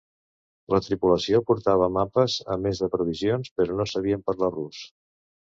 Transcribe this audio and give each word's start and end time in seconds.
La 0.73 0.79
tripulació 0.85 1.41
portava 1.49 1.89
mapes 1.99 2.37
a 2.55 2.57
més 2.63 2.83
de 2.85 2.91
provisions, 2.97 3.55
però 3.61 3.79
no 3.83 3.89
sabien 3.95 4.29
parlar 4.31 4.55
rus. 4.57 4.85